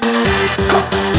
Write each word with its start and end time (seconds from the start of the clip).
Música 0.00 1.17